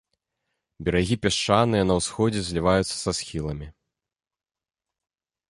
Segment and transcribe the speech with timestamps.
[0.87, 3.71] Берагі пясчаныя, на ўсходзе зліваюцца са схіламі.